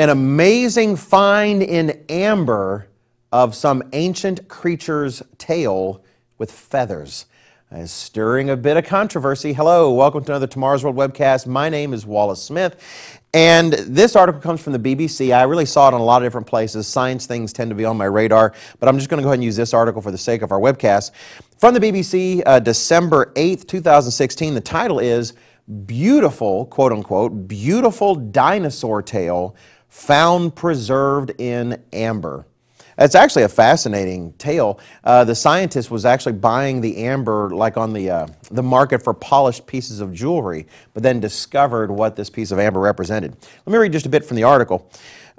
an 0.00 0.08
amazing 0.08 0.96
find 0.96 1.62
in 1.62 1.90
amber 2.08 2.88
of 3.32 3.54
some 3.54 3.82
ancient 3.92 4.48
creature's 4.48 5.22
tail 5.36 6.02
with 6.38 6.50
feathers. 6.50 7.26
Is 7.70 7.92
stirring 7.92 8.48
a 8.48 8.56
bit 8.56 8.78
of 8.78 8.86
controversy. 8.86 9.52
Hello, 9.52 9.92
welcome 9.92 10.24
to 10.24 10.32
another 10.32 10.46
Tomorrow's 10.46 10.82
World 10.82 10.96
webcast. 10.96 11.46
My 11.46 11.68
name 11.68 11.92
is 11.92 12.06
Wallace 12.06 12.42
Smith, 12.42 13.20
and 13.34 13.74
this 13.74 14.16
article 14.16 14.40
comes 14.40 14.62
from 14.62 14.72
the 14.72 14.78
BBC. 14.78 15.36
I 15.36 15.42
really 15.42 15.66
saw 15.66 15.90
it 15.90 15.94
in 15.94 16.00
a 16.00 16.04
lot 16.04 16.22
of 16.22 16.26
different 16.26 16.46
places. 16.46 16.86
Science 16.86 17.26
things 17.26 17.52
tend 17.52 17.68
to 17.70 17.74
be 17.74 17.84
on 17.84 17.98
my 17.98 18.06
radar, 18.06 18.54
but 18.78 18.88
I'm 18.88 18.96
just 18.96 19.10
going 19.10 19.18
to 19.18 19.22
go 19.22 19.28
ahead 19.28 19.40
and 19.40 19.44
use 19.44 19.54
this 19.54 19.74
article 19.74 20.00
for 20.00 20.10
the 20.10 20.18
sake 20.18 20.40
of 20.40 20.50
our 20.50 20.58
webcast. 20.58 21.10
From 21.58 21.74
the 21.74 21.80
BBC, 21.80 22.42
uh, 22.46 22.58
December 22.58 23.32
8th, 23.36 23.66
2016, 23.66 24.54
the 24.54 24.62
title 24.62 24.98
is 24.98 25.34
Beautiful, 25.86 26.66
quote 26.66 26.90
unquote, 26.90 27.46
beautiful 27.46 28.16
dinosaur 28.16 29.02
tail 29.02 29.54
found 29.90 30.54
preserved 30.54 31.32
in 31.38 31.82
amber. 31.92 32.46
It's 32.96 33.14
actually 33.14 33.44
a 33.44 33.48
fascinating 33.48 34.34
tale. 34.34 34.78
Uh, 35.04 35.24
the 35.24 35.34
scientist 35.34 35.90
was 35.90 36.04
actually 36.04 36.34
buying 36.34 36.82
the 36.82 36.98
amber 36.98 37.48
like 37.50 37.78
on 37.78 37.94
the, 37.94 38.10
uh, 38.10 38.26
the 38.50 38.62
market 38.62 39.02
for 39.02 39.14
polished 39.14 39.66
pieces 39.66 40.00
of 40.00 40.12
jewelry, 40.12 40.66
but 40.92 41.02
then 41.02 41.18
discovered 41.18 41.90
what 41.90 42.14
this 42.14 42.28
piece 42.28 42.50
of 42.50 42.58
amber 42.58 42.78
represented. 42.78 43.34
Let 43.64 43.72
me 43.72 43.78
read 43.78 43.92
just 43.92 44.04
a 44.04 44.10
bit 44.10 44.24
from 44.24 44.36
the 44.36 44.42
article. 44.44 44.90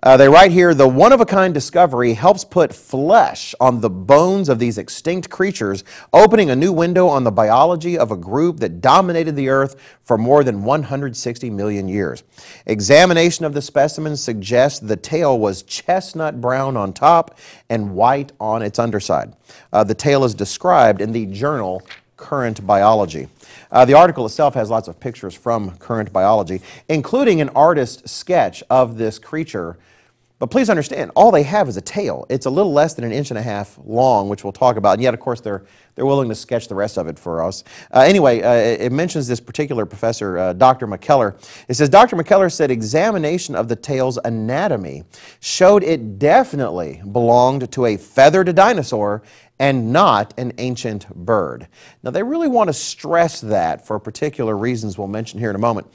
Uh, 0.03 0.17
they 0.17 0.27
write 0.27 0.51
here 0.51 0.73
the 0.73 0.87
one 0.87 1.11
of 1.11 1.21
a 1.21 1.25
kind 1.27 1.53
discovery 1.53 2.15
helps 2.15 2.43
put 2.43 2.73
flesh 2.73 3.53
on 3.59 3.81
the 3.81 3.89
bones 3.89 4.49
of 4.49 4.57
these 4.57 4.79
extinct 4.79 5.29
creatures, 5.29 5.83
opening 6.11 6.49
a 6.49 6.55
new 6.55 6.73
window 6.73 7.07
on 7.07 7.23
the 7.23 7.31
biology 7.31 7.99
of 7.99 8.09
a 8.09 8.17
group 8.17 8.57
that 8.57 8.81
dominated 8.81 9.35
the 9.35 9.47
earth 9.47 9.75
for 10.03 10.17
more 10.17 10.43
than 10.43 10.63
160 10.63 11.51
million 11.51 11.87
years. 11.87 12.23
Examination 12.65 13.45
of 13.45 13.53
the 13.53 13.61
specimen 13.61 14.17
suggests 14.17 14.79
the 14.79 14.97
tail 14.97 15.37
was 15.37 15.61
chestnut 15.61 16.41
brown 16.41 16.75
on 16.75 16.93
top 16.93 17.37
and 17.70 17.93
white 17.93 18.31
on 18.39 18.63
its 18.63 18.79
underside. 18.79 19.33
Uh, 19.71 19.83
the 19.83 19.93
tail 19.93 20.23
is 20.23 20.33
described 20.33 20.99
in 20.99 21.11
the 21.11 21.27
journal 21.27 21.83
Current 22.17 22.65
Biology. 22.65 23.27
Uh, 23.71 23.85
the 23.85 23.93
article 23.93 24.26
itself 24.26 24.55
has 24.55 24.71
lots 24.71 24.87
of 24.87 24.99
pictures 24.99 25.35
from 25.35 25.77
Current 25.77 26.11
Biology, 26.11 26.61
including 26.89 27.39
an 27.39 27.49
artist 27.49 28.09
sketch 28.09 28.63
of 28.70 28.98
this 28.98 29.20
creature 29.20 29.77
but 30.41 30.49
please 30.49 30.71
understand, 30.71 31.11
all 31.15 31.29
they 31.29 31.43
have 31.43 31.70
is 31.70 31.77
a 31.77 31.81
tail. 31.81 32.25
It's 32.27 32.47
a 32.47 32.49
little 32.49 32.73
less 32.73 32.95
than 32.95 33.05
an 33.05 33.11
inch 33.11 33.29
and 33.29 33.37
a 33.37 33.43
half 33.43 33.77
long, 33.85 34.27
which 34.27 34.43
we'll 34.43 34.51
talk 34.51 34.75
about. 34.75 34.93
And 34.93 35.03
yet, 35.03 35.13
of 35.13 35.20
course, 35.20 35.39
they're, 35.39 35.65
they're 35.93 36.07
willing 36.07 36.29
to 36.29 36.33
sketch 36.33 36.67
the 36.67 36.73
rest 36.73 36.98
of 36.98 37.05
it 37.05 37.20
for 37.20 37.43
us. 37.43 37.63
Uh, 37.93 37.99
anyway, 37.99 38.41
uh, 38.41 38.53
it 38.83 38.91
mentions 38.91 39.27
this 39.27 39.39
particular 39.39 39.85
professor, 39.85 40.39
uh, 40.39 40.53
Dr. 40.53 40.87
McKellar. 40.87 41.35
It 41.67 41.75
says 41.75 41.89
Dr. 41.89 42.15
McKellar 42.15 42.51
said 42.51 42.71
examination 42.71 43.53
of 43.53 43.67
the 43.67 43.75
tail's 43.75 44.17
anatomy 44.25 45.03
showed 45.41 45.83
it 45.83 46.17
definitely 46.17 47.03
belonged 47.11 47.71
to 47.73 47.85
a 47.85 47.95
feathered 47.95 48.55
dinosaur 48.55 49.21
and 49.59 49.93
not 49.93 50.33
an 50.39 50.53
ancient 50.57 51.07
bird. 51.13 51.67
Now, 52.01 52.09
they 52.09 52.23
really 52.23 52.48
want 52.48 52.70
to 52.70 52.73
stress 52.73 53.41
that 53.41 53.85
for 53.85 53.99
particular 53.99 54.57
reasons 54.57 54.98
we'll 54.98 55.07
mention 55.07 55.39
here 55.39 55.51
in 55.51 55.55
a 55.55 55.59
moment. 55.59 55.85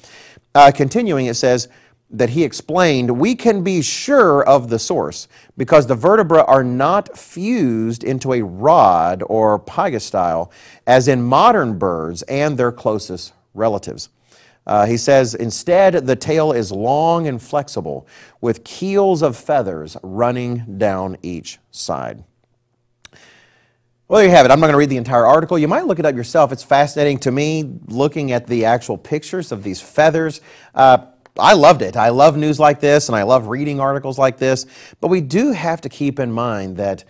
Uh, 0.55 0.71
continuing, 0.73 1.27
it 1.27 1.35
says, 1.35 1.69
that 2.11 2.31
he 2.31 2.45
explained, 2.45 3.19
we 3.19 3.35
can 3.35 3.63
be 3.65 3.83
sure 3.83 4.45
of 4.45 4.69
the 4.69 4.79
source 4.79 5.27
because 5.57 5.87
the 5.87 5.95
vertebrae 5.95 6.45
are 6.47 6.63
not 6.63 7.17
fused 7.19 8.05
into 8.05 8.33
a 8.33 8.43
rod 8.43 9.23
or 9.27 9.59
pygostyle 9.59 10.51
as 10.87 11.09
in 11.09 11.23
modern 11.23 11.79
birds 11.79 12.23
and 12.23 12.57
their 12.57 12.71
closest 12.71 13.33
relatives. 13.55 14.09
Uh, 14.67 14.85
he 14.87 14.97
says, 14.97 15.35
instead, 15.35 16.07
the 16.07 16.17
tail 16.17 16.53
is 16.53 16.73
long 16.73 17.29
and 17.29 17.41
flexible 17.41 18.07
with 18.41 18.65
keels 18.65 19.23
of 19.23 19.37
feathers 19.37 19.97
running 20.03 20.79
down 20.79 21.17
each 21.23 21.59
side. 21.71 22.25
Well, 24.09 24.19
there 24.19 24.29
you 24.29 24.35
have 24.35 24.47
it. 24.47 24.53
I'm 24.53 24.61
not 24.61 24.67
going 24.67 24.75
to 24.75 24.79
read 24.79 24.91
the 24.91 24.97
entire 24.97 25.27
article. 25.27 25.59
You 25.59 25.67
might 25.67 25.87
look 25.87 25.99
it 25.99 26.07
up 26.07 26.15
yourself. 26.15 26.53
It's 26.53 26.63
fascinating 26.63 27.19
to 27.19 27.33
me 27.33 27.79
looking 27.87 28.31
at 28.31 28.47
the 28.47 28.65
actual 28.65 28.97
pictures 28.97 29.51
of 29.51 29.65
these 29.65 29.81
feathers. 29.81 30.41
Uh, 30.75 31.07
I 31.39 31.55
loved 31.55 31.83
it. 31.83 31.97
I 31.97 32.09
love 32.09 32.37
news 32.37 32.59
like 32.59 32.81
this 32.81 33.09
and 33.09 33.17
I 33.17 33.23
love 33.23 33.49
reading 33.49 33.81
articles 33.81 34.19
like 34.19 34.39
this. 34.39 34.67
But 35.01 35.09
we 35.09 35.21
do 35.21 35.53
have 35.53 35.81
to 35.83 35.89
keep 35.89 36.19
in 36.19 36.33
mind 36.33 36.77
that 36.77 37.05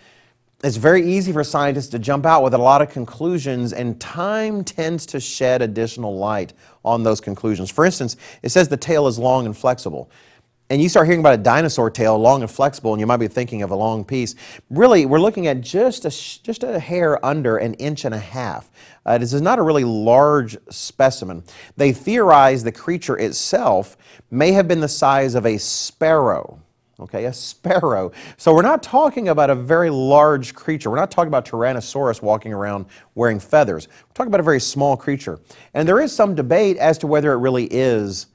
it's 0.64 0.76
very 0.76 1.06
easy 1.06 1.32
for 1.32 1.44
scientists 1.44 1.88
to 1.88 1.98
jump 1.98 2.25
out 2.25 2.42
with 2.42 2.54
a 2.54 2.59
lot 2.59 2.81
of 2.81 2.88
conclusions, 2.88 3.75
and 3.75 4.00
time 4.00 4.64
tends 4.64 5.04
to 5.06 5.20
shed 5.20 5.60
additional 5.60 6.16
light 6.16 6.54
on 6.82 7.03
those 7.03 7.20
conclusions. 7.20 7.70
For 7.70 7.84
instance, 7.84 8.16
it 8.42 8.48
says 8.48 8.69
the 8.69 8.76
tail 8.76 9.06
is 9.06 9.19
long 9.19 9.44
and 9.44 9.56
flexible 9.56 10.10
and 10.69 10.82
you 10.82 10.88
start 10.88 11.06
hearing 11.06 11.21
about 11.21 11.34
a 11.34 11.43
dinosaur 11.43 11.91
tail, 11.91 12.19
long 12.19 12.43
and 12.43 12.50
flexible, 12.50 12.93
and 12.93 13.00
you 13.00 13.06
might 13.06 13.19
be 13.19 13.28
thinking 13.28 13.62
of 13.62 13.71
a 13.71 13.77
long 13.77 14.04
piece. 14.04 14.34
Really, 14.69 15.06
we're 15.06 15.21
looking 15.21 15.47
at 15.47 15.60
just 15.60 16.04
a, 16.04 16.10
just 16.43 16.65
a 16.65 16.78
hair 16.81 17.25
under 17.25 17.56
an 17.56 17.75
inch 17.75 18.04
and 18.04 18.15
a 18.15 18.19
half. 18.19 18.71
Uh, 19.05 19.16
this 19.19 19.32
is 19.32 19.41
not 19.41 19.60
a 19.60 19.62
really 19.62 19.84
large 19.84 20.56
specimen. 20.69 21.44
They 21.76 21.93
theorize 21.93 22.65
the 22.65 22.72
creature 22.72 23.16
itself 23.16 23.97
may 24.31 24.53
have 24.53 24.66
been 24.66 24.81
the 24.81 24.88
size 24.88 25.37
of 25.37 25.47
a 25.47 25.59
sparrow. 25.59 26.60
Okay, 26.99 27.26
a 27.26 27.32
sparrow. 27.32 28.10
So 28.38 28.55
we're 28.55 28.62
not 28.62 28.82
talking 28.82 29.28
about 29.28 29.50
a 29.50 29.55
very 29.55 29.91
large 29.91 30.55
creature. 30.55 30.91
We're 30.91 30.97
not 30.97 31.10
talking 31.10 31.28
about 31.28 31.44
Tyrannosaurus 31.44 32.22
walking 32.22 32.55
around 32.55 32.87
wearing 33.15 33.38
feathers. 33.38 33.87
We're 33.87 34.15
talking 34.15 34.31
about 34.31 34.41
a 34.41 34.44
very 34.44 34.60
small 34.60 34.97
creature. 34.97 35.38
And 35.75 35.87
there 35.87 36.00
is 36.00 36.10
some 36.10 36.34
debate 36.34 36.78
as 36.78 36.97
to 36.99 37.06
whether 37.06 37.32
it 37.32 37.37
really 37.37 37.66
is 37.66 38.28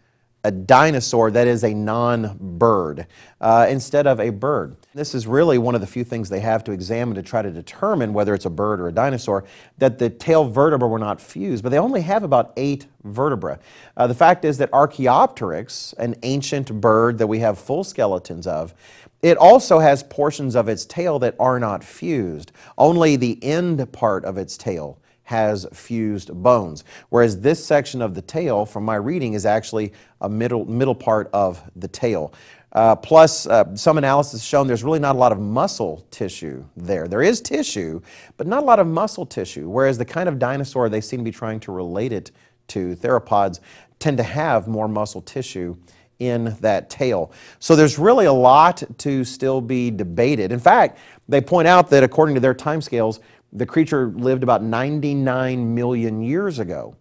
a 0.44 0.52
dinosaur 0.52 1.30
that 1.32 1.48
is 1.48 1.64
a 1.64 1.74
non-bird 1.74 3.06
uh, 3.40 3.68
instead 3.70 4.08
of 4.08 4.20
a 4.20 4.30
bird. 4.30 4.76
This 4.94 5.14
is 5.14 5.28
really 5.28 5.58
one 5.58 5.76
of 5.76 5.82
the 5.82 5.88
few 5.88 6.04
things 6.04 6.30
they 6.30 6.40
have 6.40 6.64
to 6.64 6.72
examine 6.72 7.16
to 7.16 7.22
try 7.22 7.42
to 7.42 7.52
determine 7.52 8.14
whether 8.14 8.34
it's 8.34 8.46
a 8.46 8.50
bird 8.50 8.82
or 8.82 8.88
a 8.88 8.92
dinosaur, 8.92 9.44
that 9.78 10.00
the 10.00 10.10
tail 10.10 10.46
vertebrae 10.46 10.88
were 10.88 11.00
not 11.00 11.22
fused, 11.22 11.64
but 11.64 11.70
they 11.70 11.78
only 11.78 12.02
have 12.02 12.24
about 12.24 12.54
eight 12.58 12.88
vertebrae. 13.04 13.58
Uh, 13.96 14.08
the 14.08 14.16
fact 14.16 14.46
is 14.46 14.58
that 14.58 14.72
Archaeopteryx, 14.74 15.94
an 15.98 16.16
ancient 16.24 16.82
bird 16.82 17.18
that 17.20 17.28
we 17.28 17.40
have 17.40 17.60
full 17.60 17.84
skeletons 17.84 18.48
of, 18.48 18.74
it 19.22 19.38
also 19.38 19.78
has 19.80 20.02
portions 20.02 20.56
of 20.56 20.68
its 20.68 20.86
tail 20.86 21.20
that 21.20 21.36
are 21.40 21.60
not 21.60 21.84
fused. 21.84 22.52
Only 22.78 23.16
the 23.16 23.38
end 23.44 23.92
part 23.92 24.26
of 24.26 24.38
its 24.38 24.58
tail 24.58 24.98
has 25.32 25.66
fused 25.72 26.30
bones. 26.44 26.84
Whereas 27.08 27.40
this 27.40 27.66
section 27.66 28.02
of 28.02 28.16
the 28.16 28.22
tail, 28.22 28.66
from 28.66 28.84
my 28.84 28.96
reading, 28.96 29.34
is 29.34 29.46
actually 29.46 29.94
a 30.20 30.28
middle, 30.28 30.66
middle 30.66 30.94
part 30.94 31.30
of 31.32 31.62
the 31.78 31.88
tail. 31.88 32.34
Uh, 32.74 32.98
plus, 32.98 33.48
uh, 33.48 33.74
some 33.76 33.98
analysis 33.98 34.44
shown 34.44 34.68
there's 34.68 34.84
really 34.84 35.00
not 35.00 35.16
a 35.16 35.20
lot 35.20 35.32
of 35.32 35.40
muscle 35.40 36.06
tissue 36.12 36.66
there. 36.76 37.08
There 37.08 37.22
is 37.22 37.40
tissue, 37.40 38.02
but 38.36 38.46
not 38.46 38.62
a 38.62 38.66
lot 38.66 38.80
of 38.80 38.88
muscle 38.88 39.26
tissue, 39.26 39.70
whereas 39.70 39.98
the 39.98 40.06
kind 40.06 40.28
of 40.28 40.38
dinosaur 40.38 40.90
they 40.90 41.02
seem 41.02 41.22
to 41.22 41.24
be 41.24 41.32
trying 41.32 41.62
to 41.62 41.72
relate 41.72 42.12
it 42.12 42.32
to, 42.68 42.96
theropods, 42.98 43.62
tend 44.00 44.18
to 44.18 44.24
have 44.24 44.68
more 44.68 44.90
muscle 44.90 45.22
tissue 45.22 45.78
in 46.20 46.56
that 46.60 46.90
tail. 46.90 47.32
So 47.60 47.78
there's 47.78 47.98
really 47.98 48.26
a 48.26 48.34
lot 48.34 48.84
to 48.98 49.24
still 49.24 49.62
be 49.62 49.92
debated. 49.92 50.52
In 50.52 50.60
fact, 50.60 51.00
they 51.30 51.40
point 51.40 51.70
out 51.70 51.90
that 51.90 52.04
according 52.04 52.36
to 52.36 52.42
their 52.42 52.54
timescales, 52.54 53.20
the 53.54 53.66
creature 53.66 54.08
lived 54.08 54.44
about 54.44 54.64
99 54.64 55.76
million 55.76 56.22
years 56.22 56.60
ago. 56.60 56.96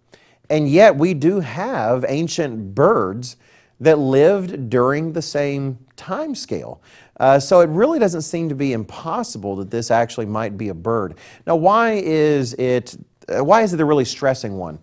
And 0.49 0.69
yet 0.69 0.97
we 0.97 1.15
do 1.15 1.41
have 1.41 2.05
ancient 2.09 2.75
birds 2.75 3.37
that 3.79 3.99
lived 3.99 4.69
during 4.69 5.13
the 5.13 5.23
same 5.23 5.79
time 5.97 6.35
scale. 6.35 6.83
Uh, 7.19 7.39
so 7.39 7.61
it 7.61 7.69
really 7.71 7.99
doesn't 7.99 8.23
seem 8.23 8.49
to 8.49 8.55
be 8.55 8.73
impossible 8.73 9.57
that 9.57 9.71
this 9.71 9.91
actually 9.91 10.27
might 10.27 10.59
be 10.59 10.69
a 10.69 10.75
bird. 10.75 11.15
Now, 11.47 11.57
why 11.57 11.93
is 11.93 12.55
it, 12.55 12.97
uh, 13.29 13.45
why 13.45 13.63
is 13.63 13.73
it 13.73 13.81
a 13.81 13.85
really 13.85 14.05
stressing 14.05 14.57
one? 14.59 14.79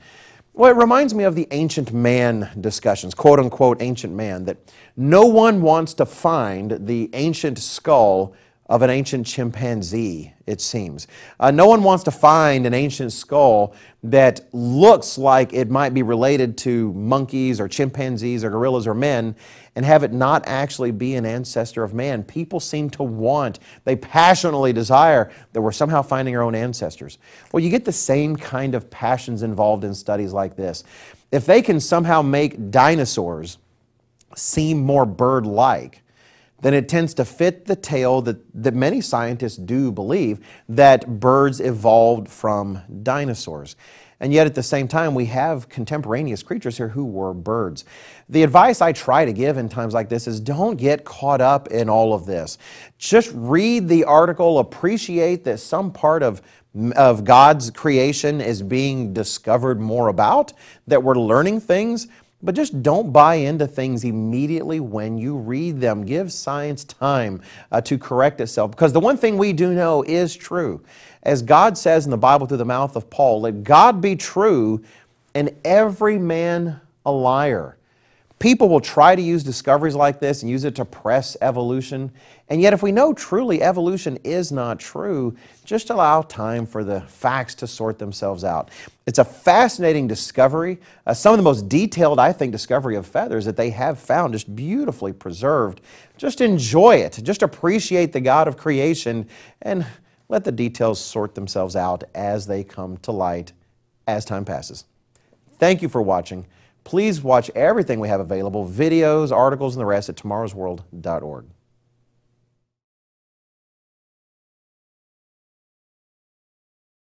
Well, 0.53 0.71
it 0.71 0.75
reminds 0.75 1.13
me 1.13 1.23
of 1.23 1.35
the 1.35 1.47
ancient 1.51 1.93
man 1.93 2.49
discussions, 2.59 3.13
quote 3.13 3.39
unquote 3.39 3.81
ancient 3.81 4.13
man, 4.13 4.45
that 4.45 4.57
no 4.95 5.25
one 5.25 5.61
wants 5.61 5.93
to 5.95 6.05
find 6.05 6.87
the 6.87 7.11
ancient 7.13 7.59
skull 7.59 8.33
of 8.69 8.81
an 8.81 8.89
ancient 8.89 9.25
chimpanzee, 9.25 10.33
it 10.45 10.59
seems. 10.59 11.07
Uh, 11.39 11.51
no 11.51 11.67
one 11.67 11.83
wants 11.83 12.03
to 12.03 12.11
find 12.11 12.65
an 12.65 12.73
ancient 12.73 13.13
skull 13.13 13.73
that 14.03 14.41
looks 14.51 15.17
like 15.17 15.53
it 15.53 15.69
might 15.69 15.93
be 15.93 16.03
related 16.03 16.57
to 16.57 16.91
monkeys 16.93 17.61
or 17.61 17.67
chimpanzees 17.67 18.43
or 18.43 18.49
gorillas 18.49 18.85
or 18.85 18.93
men 18.93 19.35
and 19.75 19.85
have 19.85 20.03
it 20.03 20.11
not 20.11 20.43
actually 20.47 20.91
be 20.91 21.15
an 21.15 21.25
ancestor 21.25 21.83
of 21.83 21.93
man. 21.93 22.23
People 22.23 22.59
seem 22.59 22.89
to 22.89 23.03
want, 23.03 23.59
they 23.85 23.95
passionately 23.95 24.73
desire 24.73 25.31
that 25.53 25.61
we're 25.61 25.71
somehow 25.71 26.01
finding 26.01 26.35
our 26.35 26.41
own 26.41 26.55
ancestors. 26.55 27.19
Well, 27.51 27.63
you 27.63 27.69
get 27.69 27.85
the 27.85 27.91
same 27.91 28.35
kind 28.35 28.75
of 28.75 28.89
passions 28.89 29.43
involved 29.43 29.83
in 29.83 29.93
studies 29.93 30.33
like 30.33 30.57
this. 30.57 30.83
If 31.31 31.45
they 31.45 31.61
can 31.61 31.79
somehow 31.79 32.21
make 32.21 32.69
dinosaurs 32.71 33.59
seem 34.35 34.79
more 34.79 35.05
bird 35.05 35.45
like, 35.45 36.03
then 36.61 36.73
it 36.73 36.89
tends 36.89 37.13
to 37.15 37.25
fit 37.25 37.65
the 37.65 37.75
tale 37.75 38.21
that, 38.21 38.37
that 38.53 38.73
many 38.73 39.01
scientists 39.01 39.57
do 39.57 39.91
believe 39.91 40.39
that 40.67 41.19
birds 41.19 41.59
evolved 41.59 42.27
from 42.27 42.81
dinosaurs. 43.03 43.75
And 44.19 44.33
yet, 44.33 44.47
at 44.47 44.55
the 44.55 44.63
same 44.63 44.87
time, 44.87 45.13
we 45.13 45.25
have 45.25 45.69
contemporaneous 45.69 46.41
creatures 46.41 46.75
here 46.77 46.87
who 46.87 47.05
were 47.05 47.35
birds. 47.35 47.85
The 48.29 48.41
advice 48.41 48.81
I 48.81 48.91
try 48.91 49.25
to 49.25 49.31
give 49.31 49.57
in 49.57 49.69
times 49.69 49.93
like 49.93 50.09
this 50.09 50.25
is 50.25 50.39
don't 50.39 50.75
get 50.75 51.05
caught 51.05 51.39
up 51.39 51.67
in 51.67 51.87
all 51.87 52.15
of 52.15 52.25
this. 52.25 52.57
Just 52.97 53.31
read 53.35 53.87
the 53.87 54.05
article, 54.05 54.57
appreciate 54.57 55.43
that 55.43 55.59
some 55.59 55.91
part 55.91 56.23
of 56.23 56.41
of 56.95 57.23
God's 57.23 57.71
creation 57.71 58.39
is 58.39 58.61
being 58.61 59.11
discovered 59.13 59.79
more 59.79 60.09
about, 60.09 60.53
that 60.85 61.01
we're 61.01 61.15
learning 61.15 61.59
things, 61.61 62.07
but 62.41 62.55
just 62.55 62.83
don't 62.83 63.11
buy 63.11 63.35
into 63.35 63.65
things 63.65 64.03
immediately 64.03 64.79
when 64.79 65.17
you 65.17 65.35
read 65.35 65.81
them. 65.81 66.05
Give 66.05 66.31
science 66.31 66.83
time 66.83 67.41
uh, 67.71 67.81
to 67.81 67.97
correct 67.97 68.39
itself. 68.41 68.71
Because 68.71 68.93
the 68.93 68.99
one 68.99 69.17
thing 69.17 69.37
we 69.37 69.53
do 69.53 69.73
know 69.73 70.03
is 70.03 70.35
true. 70.35 70.83
As 71.23 71.41
God 71.41 71.77
says 71.77 72.05
in 72.05 72.11
the 72.11 72.17
Bible 72.17 72.45
through 72.45 72.57
the 72.57 72.65
mouth 72.65 72.95
of 72.95 73.09
Paul, 73.09 73.41
let 73.41 73.63
God 73.63 74.01
be 74.01 74.15
true 74.15 74.83
and 75.33 75.55
every 75.65 76.17
man 76.17 76.79
a 77.05 77.11
liar. 77.11 77.77
People 78.39 78.69
will 78.69 78.81
try 78.81 79.15
to 79.15 79.21
use 79.21 79.43
discoveries 79.43 79.95
like 79.95 80.19
this 80.19 80.43
and 80.43 80.51
use 80.51 80.63
it 80.63 80.75
to 80.75 80.85
press 80.85 81.35
evolution. 81.41 82.11
And 82.49 82.61
yet, 82.61 82.71
if 82.71 82.83
we 82.83 82.91
know 82.91 83.11
truly 83.11 83.63
evolution 83.63 84.19
is 84.23 84.51
not 84.51 84.79
true, 84.79 85.35
just 85.65 85.89
allow 85.89 86.21
time 86.21 86.67
for 86.67 86.83
the 86.83 87.01
facts 87.01 87.55
to 87.55 87.67
sort 87.67 87.97
themselves 87.97 88.43
out. 88.43 88.69
It's 89.07 89.17
a 89.17 89.25
fascinating 89.25 90.07
discovery. 90.07 90.77
Uh, 91.07 91.15
some 91.15 91.33
of 91.33 91.37
the 91.37 91.43
most 91.43 91.67
detailed, 91.67 92.19
I 92.19 92.31
think, 92.31 92.51
discovery 92.51 92.95
of 92.95 93.07
feathers 93.07 93.45
that 93.45 93.57
they 93.57 93.71
have 93.71 93.97
found, 93.97 94.33
just 94.33 94.55
beautifully 94.55 95.13
preserved. 95.13 95.81
Just 96.17 96.39
enjoy 96.39 96.97
it. 96.97 97.19
Just 97.23 97.41
appreciate 97.41 98.13
the 98.13 98.21
God 98.21 98.47
of 98.47 98.55
creation 98.55 99.27
and 99.63 99.83
let 100.29 100.43
the 100.43 100.51
details 100.51 100.99
sort 100.99 101.33
themselves 101.33 101.75
out 101.75 102.03
as 102.13 102.45
they 102.45 102.63
come 102.63 102.97
to 102.97 103.11
light 103.11 103.51
as 104.07 104.25
time 104.25 104.45
passes. 104.45 104.85
Thank 105.57 105.81
you 105.81 105.89
for 105.89 106.03
watching. 106.03 106.45
Please 106.87 107.21
watch 107.21 107.51
everything 107.53 107.99
we 107.99 108.07
have 108.07 108.21
available 108.21 108.65
videos, 108.65 109.29
articles, 109.29 109.75
and 109.75 109.81
the 109.81 109.85
rest 109.85 110.07
at 110.07 110.15
tomorrowsworld.org. 110.15 111.45